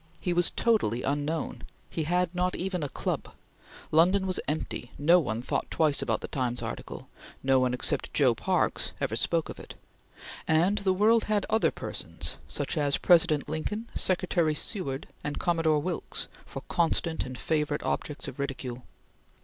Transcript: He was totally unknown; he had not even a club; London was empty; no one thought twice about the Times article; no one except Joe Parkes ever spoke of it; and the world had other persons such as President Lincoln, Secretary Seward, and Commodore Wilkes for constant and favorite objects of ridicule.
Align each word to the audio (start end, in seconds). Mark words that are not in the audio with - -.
He 0.19 0.33
was 0.33 0.49
totally 0.49 1.03
unknown; 1.03 1.61
he 1.87 2.05
had 2.05 2.33
not 2.33 2.55
even 2.55 2.81
a 2.81 2.89
club; 2.89 3.35
London 3.91 4.25
was 4.25 4.39
empty; 4.47 4.89
no 4.97 5.19
one 5.19 5.43
thought 5.43 5.69
twice 5.69 6.01
about 6.01 6.21
the 6.21 6.27
Times 6.27 6.63
article; 6.63 7.07
no 7.43 7.59
one 7.59 7.71
except 7.71 8.11
Joe 8.11 8.33
Parkes 8.33 8.93
ever 8.99 9.15
spoke 9.15 9.47
of 9.47 9.59
it; 9.59 9.75
and 10.47 10.79
the 10.79 10.91
world 10.91 11.25
had 11.25 11.45
other 11.51 11.69
persons 11.69 12.37
such 12.47 12.77
as 12.79 12.97
President 12.97 13.47
Lincoln, 13.47 13.91
Secretary 13.93 14.55
Seward, 14.55 15.07
and 15.23 15.37
Commodore 15.37 15.77
Wilkes 15.83 16.27
for 16.47 16.63
constant 16.67 17.23
and 17.23 17.37
favorite 17.37 17.83
objects 17.83 18.27
of 18.27 18.39
ridicule. 18.39 18.85